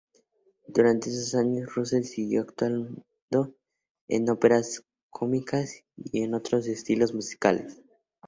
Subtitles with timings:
[0.65, 3.05] Durante esos años, Russell siguió actuando
[4.07, 7.79] en óperas cómicas y en otros estilos musicales.